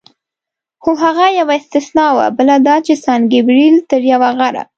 خو 0.83 0.91
هغه 1.03 1.25
یوه 1.39 1.53
استثنا 1.59 2.07
وه، 2.17 2.25
بله 2.37 2.55
دا 2.67 2.75
چې 2.85 2.93
سان 3.03 3.19
ګبرېل 3.33 3.75
تر 3.89 4.01
یو 4.11 4.21
غره. 4.39 4.63